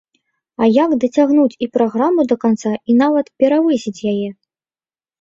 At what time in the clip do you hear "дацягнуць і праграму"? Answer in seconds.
1.03-2.27